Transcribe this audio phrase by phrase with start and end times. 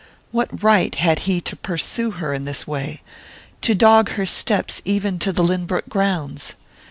[0.31, 3.03] What right had he to pursue her in this way,
[3.61, 6.55] to dog her steps even into the Lynbrook grounds?